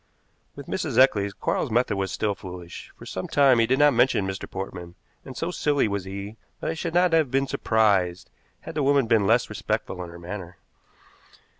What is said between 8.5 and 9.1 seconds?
had the woman